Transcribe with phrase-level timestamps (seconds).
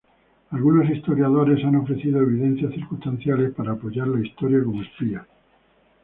[0.49, 5.27] Algunos historiadores han ofrecido evidencias circunstanciales para apoyar la historia como espía.